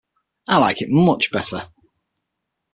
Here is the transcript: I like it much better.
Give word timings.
I 0.47 0.57
like 0.57 0.81
it 0.81 0.89
much 0.89 1.31
better. 1.31 1.69